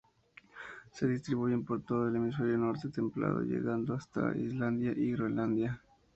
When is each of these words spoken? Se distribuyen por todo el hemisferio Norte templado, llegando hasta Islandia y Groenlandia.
Se 0.91 1.07
distribuyen 1.07 1.63
por 1.63 1.83
todo 1.83 2.07
el 2.07 2.15
hemisferio 2.15 2.57
Norte 2.57 2.89
templado, 2.89 3.41
llegando 3.41 3.93
hasta 3.93 4.35
Islandia 4.35 4.93
y 4.97 5.11
Groenlandia. 5.11 5.79